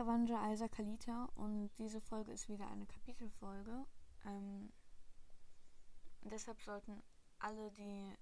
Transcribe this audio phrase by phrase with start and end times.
[0.00, 3.84] Kavanja Isa Kalita und diese Folge ist wieder eine Kapitelfolge.
[4.24, 4.72] Ähm,
[6.22, 7.02] deshalb sollten
[7.38, 8.16] alle, die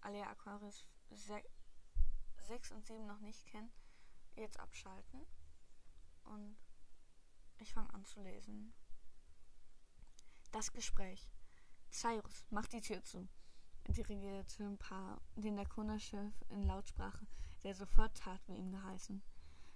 [0.00, 3.70] Alea Aquarius 6 und 7 noch nicht kennen,
[4.36, 5.26] jetzt abschalten.
[6.24, 6.56] Und
[7.58, 8.72] ich fange an zu lesen.
[10.50, 11.30] Das Gespräch.
[11.90, 13.28] Cyrus, mach die Tür zu,
[13.86, 17.26] dirigierte ein Paar den Lakona-Chef in Lautsprache,
[17.64, 19.22] der sofort tat, wie ihm geheißen.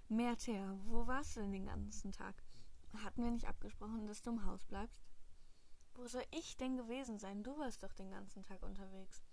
[0.09, 2.35] Merter, wo warst du denn den ganzen Tag?
[3.03, 5.01] Hatten wir nicht abgesprochen, dass du im Haus bleibst?
[5.95, 7.43] Wo soll ich denn gewesen sein?
[7.43, 9.23] Du warst doch den ganzen Tag unterwegs.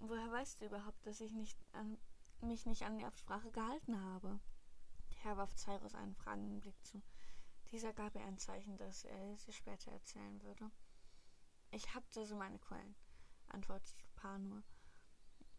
[0.00, 1.98] Woher weißt du überhaupt, dass ich nicht an,
[2.40, 4.38] mich nicht an die Absprache gehalten habe?
[5.22, 7.02] Herr warf Cyrus einen fragenden Blick zu.
[7.70, 10.70] Dieser gab ihr ein Zeichen, das er sie später erzählen würde.
[11.70, 12.94] Ich hatte so meine Quellen,
[13.48, 14.62] antwortete Paar nur.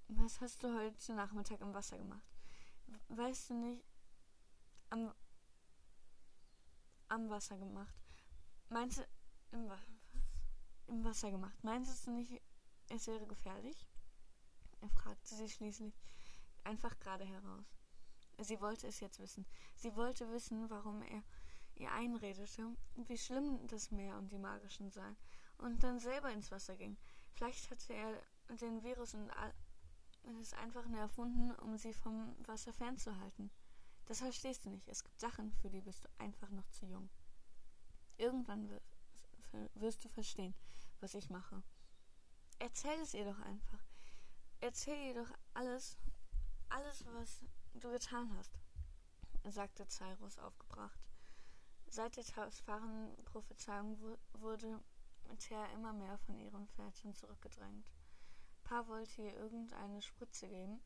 [0.08, 2.24] Was hast du heute Nachmittag im Wasser gemacht?
[3.08, 3.84] Weißt du nicht,
[4.90, 5.14] am,
[7.16, 7.96] am Wasser gemacht.
[8.70, 9.08] Meinst du,
[9.52, 9.80] im, was?
[10.88, 11.58] im Wasser gemacht.
[11.64, 12.42] Meinst du nicht,
[12.90, 13.88] es wäre gefährlich?
[14.82, 15.94] Er fragte sie schließlich
[16.64, 17.66] einfach gerade heraus.
[18.40, 19.46] Sie wollte es jetzt wissen.
[19.76, 21.24] Sie wollte wissen, warum er
[21.76, 25.16] ihr einredete, wie schlimm das Meer und die magischen seien,
[25.58, 26.98] und dann selber ins Wasser ging.
[27.34, 28.22] Vielleicht hatte er
[28.58, 29.32] den Virus und
[30.42, 33.52] es einfach nur erfunden, um sie vom Wasser fernzuhalten.
[34.06, 34.88] Das verstehst du nicht.
[34.88, 37.10] Es gibt Sachen, für die bist du einfach noch zu jung.
[38.18, 38.70] Irgendwann
[39.74, 40.54] wirst du verstehen,
[41.00, 41.62] was ich mache.
[42.60, 43.84] Erzähl es ihr doch einfach.
[44.62, 45.98] Erzähl ihr doch alles,
[46.70, 47.42] alles, was
[47.74, 48.52] du getan hast,
[49.44, 51.00] sagte Cyrus aufgebracht.
[51.88, 53.98] Seit der Tausfahren-Prophezeiung
[54.34, 54.80] wurde
[55.40, 57.86] Thea immer mehr von ihrem Pferdchen zurückgedrängt.
[58.64, 60.82] Pa wollte ihr irgendeine Spritze geben,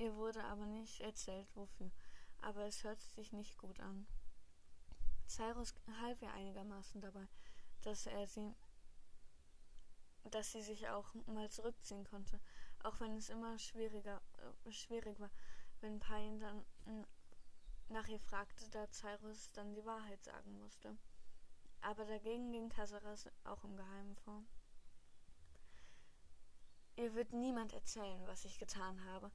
[0.00, 1.90] Ihr wurde aber nicht erzählt, wofür,
[2.40, 4.06] aber es hörte sich nicht gut an.
[5.28, 7.28] Cyrus half ihr einigermaßen dabei,
[7.82, 8.54] dass er sie
[10.24, 12.40] dass sie sich auch mal zurückziehen konnte,
[12.82, 14.22] auch wenn es immer schwieriger
[14.64, 15.30] äh, schwierig war,
[15.80, 16.64] wenn Pain dann
[17.90, 20.96] nach ihr fragte, da Cyrus dann die Wahrheit sagen musste.
[21.82, 24.44] Aber dagegen ging Tasaras auch im Geheimen vor.
[26.96, 29.30] Ihr wird niemand erzählen, was ich getan habe,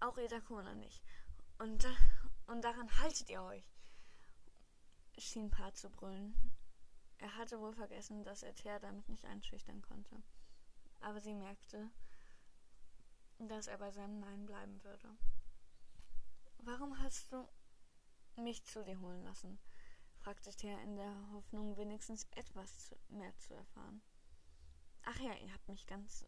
[0.00, 1.02] auch Edakona nicht.
[1.58, 1.86] Und,
[2.46, 3.72] und daran haltet ihr euch,
[5.18, 6.34] schien Paar zu brüllen.
[7.18, 10.22] Er hatte wohl vergessen, dass er Thea damit nicht einschüchtern konnte.
[11.00, 11.90] Aber sie merkte,
[13.38, 15.16] dass er bei seinem Nein bleiben würde.
[16.58, 17.48] Warum hast du
[18.36, 19.58] mich zu dir holen lassen?
[20.16, 24.00] fragte Thea in der Hoffnung, wenigstens etwas mehr zu erfahren.
[25.04, 26.24] Ach ja, ihr habt mich ganz.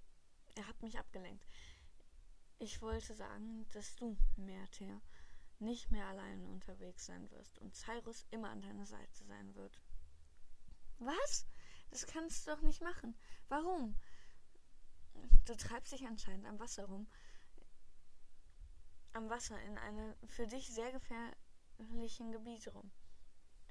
[0.54, 1.47] Ihr habt mich abgelenkt.
[2.58, 5.02] Ich wollte sagen, dass du, Merter,
[5.58, 9.78] nicht mehr alleine unterwegs sein wirst und Cyrus immer an deiner Seite sein wird.
[10.98, 11.46] Was?
[11.90, 13.14] Das kannst du doch nicht machen.
[13.48, 13.94] Warum?
[15.44, 17.06] Du treibst dich anscheinend am Wasser rum.
[19.12, 22.90] Am Wasser in einem für dich sehr gefährlichen Gebiet rum.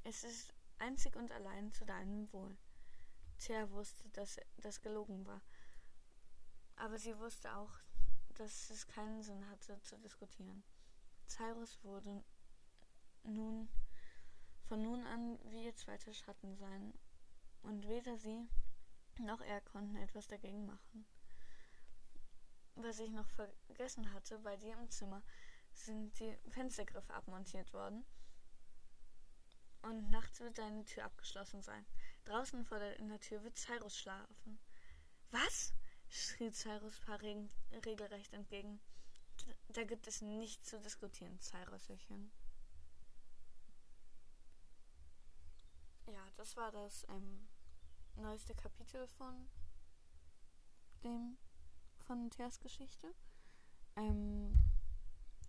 [0.03, 2.55] Es ist einzig und allein zu deinem Wohl.
[3.39, 5.41] Thea wusste, dass das gelogen war.
[6.75, 7.79] Aber sie wusste auch,
[8.35, 10.63] dass es keinen Sinn hatte zu diskutieren.
[11.27, 12.23] Cyrus wurde
[13.23, 13.67] nun
[14.67, 16.93] von nun an wie ihr zweiter Schatten sein,
[17.61, 18.47] und weder sie
[19.19, 21.05] noch er konnten etwas dagegen machen.
[22.75, 25.23] Was ich noch vergessen hatte, bei dir im Zimmer
[25.71, 28.05] sind die Fenstergriffe abmontiert worden.
[29.81, 31.85] Und nachts wird deine Tür abgeschlossen sein.
[32.25, 34.59] Draußen vor der, in der Tür wird Cyrus schlafen.
[35.31, 35.73] Was?
[36.15, 38.79] Schrie Cyrus Paar regelrecht entgegen.
[39.69, 42.31] Da gibt es nichts zu diskutieren, Cyrusöchen.
[46.07, 47.47] Ja, das war das ähm,
[48.15, 49.49] neueste Kapitel von
[51.03, 51.37] dem
[52.07, 53.13] von Theas Geschichte.
[53.95, 54.57] Ähm,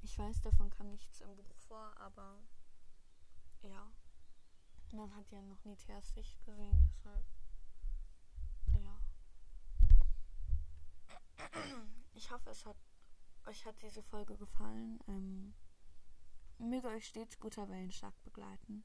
[0.02, 2.38] ich weiß, davon kam nichts im Buch vor, aber
[3.62, 3.92] ja,
[4.92, 7.24] man hat ja noch nie Theas Sicht gesehen, deshalb
[12.16, 12.76] Ich hoffe, es hat
[13.46, 14.98] euch hat diese Folge gefallen.
[15.06, 15.54] Ähm,
[16.58, 18.84] möge euch stets guter Wellenschlag begleiten.